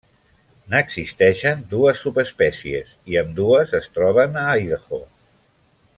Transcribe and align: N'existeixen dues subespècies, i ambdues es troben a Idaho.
N'existeixen 0.73 1.61
dues 1.73 2.01
subespècies, 2.05 2.97
i 3.13 3.21
ambdues 3.23 3.77
es 3.81 3.87
troben 3.99 4.41
a 4.45 4.47
Idaho. 4.67 5.05